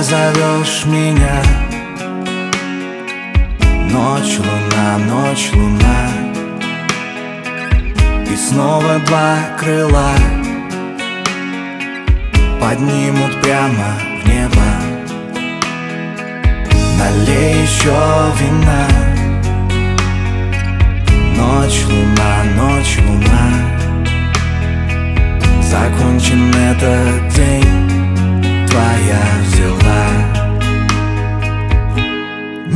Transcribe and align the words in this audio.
Куда 0.00 0.32
зовешь 0.32 0.86
меня? 0.86 1.42
Ночь, 3.90 4.38
луна, 4.38 4.96
ночь, 4.96 5.50
луна. 5.52 6.08
И 8.26 8.34
снова 8.34 8.98
два 9.06 9.36
крыла 9.58 10.14
Поднимут 12.58 13.42
прямо 13.42 13.98
в 14.22 14.26
небо. 14.26 14.70
Налей 16.98 17.62
еще 17.62 17.94
вина. 18.40 18.86
Ночь, 21.36 21.84
луна, 21.84 22.44
ночь, 22.56 22.98
луна 23.06 23.59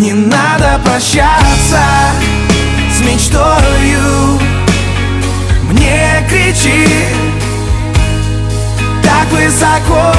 Не 0.05 0.13
надо 0.13 0.79
прощаться 0.85 1.81
С 2.93 3.01
мечтою. 3.01 4.39
Мне 5.71 6.23
кричи 6.29 6.87
Так 9.03 9.27
высоко 9.33 10.13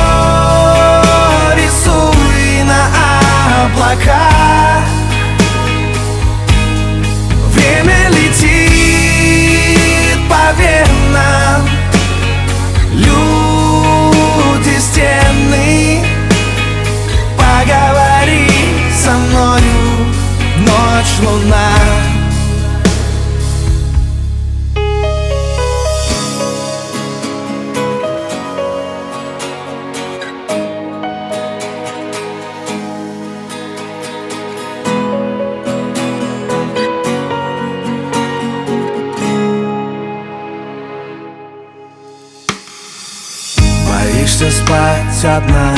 Боишься 44.38 44.52
спать 44.52 45.24
одна. 45.24 45.74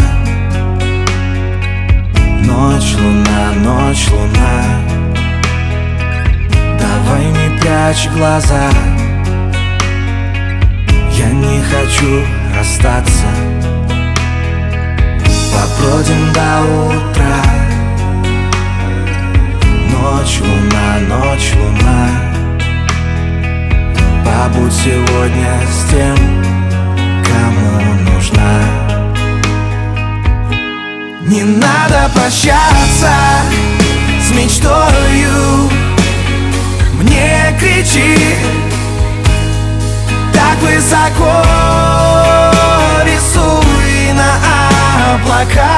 Ночь, 2.41 2.95
луна, 2.95 3.52
ночь, 3.58 4.08
луна. 4.09 4.64
Давай 6.80 7.25
не 7.25 7.59
прячь 7.59 8.09
глаза. 8.16 8.69
Я 11.11 11.31
не 11.31 11.61
хочу 11.61 12.23
расстаться. 12.58 13.27
Побродим 15.53 16.33
до 16.33 16.61
утра. 16.88 17.44
Ночь, 19.92 20.39
луна, 20.42 20.99
ночь, 21.08 21.54
луна. 21.55 22.10
Побудь 24.26 24.73
сегодня 24.73 25.61
с 25.70 25.89
тем, 25.92 26.46
Не 31.27 31.43
надо 31.43 32.10
прощаться 32.15 33.11
с 34.21 34.32
мечтою. 34.32 35.70
Мне 36.93 37.54
кричи 37.60 38.17
Так 40.33 40.58
высоко 40.61 41.43
рисуй 43.04 44.14
на 44.14 45.16
облака 45.16 45.77